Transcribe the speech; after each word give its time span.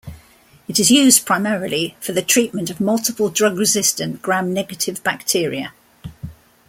It 0.67 0.79
is 0.79 0.89
used 0.89 1.27
primarily 1.27 1.95
for 1.99 2.11
the 2.11 2.23
treatment 2.23 2.71
of 2.71 2.81
multiple 2.81 3.29
drug-resistant, 3.29 4.23
Gram-negative 4.23 5.03
bacteria. 5.03 5.73